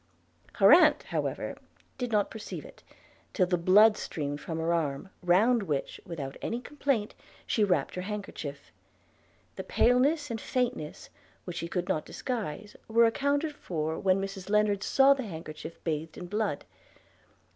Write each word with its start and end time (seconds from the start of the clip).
Her 0.53 0.73
aunt, 0.73 1.03
however, 1.03 1.59
did 1.99 2.11
not 2.11 2.31
perceive 2.31 2.65
it, 2.65 2.81
till 3.33 3.45
the 3.45 3.55
blood 3.55 3.97
streamed 3.97 4.41
from 4.41 4.57
her 4.57 4.73
arm, 4.73 5.09
round 5.21 5.61
which, 5.61 6.01
without 6.07 6.37
any 6.41 6.59
complaint, 6.59 7.13
she 7.45 7.63
wrapped 7.63 7.93
her 7.93 8.01
handkerchief. 8.01 8.71
The 9.57 9.63
paleness 9.63 10.31
and 10.31 10.41
faintness, 10.41 11.11
which 11.45 11.57
she 11.57 11.67
could 11.67 11.87
not 11.87 12.03
disguise, 12.07 12.75
were 12.87 13.05
accounted 13.05 13.55
for 13.55 13.99
when 13.99 14.19
Mrs 14.19 14.49
Lennard 14.49 14.81
saw 14.81 15.13
the 15.13 15.21
handkerchief 15.27 15.77
bathed 15.83 16.17
in 16.17 16.25
blood. 16.25 16.65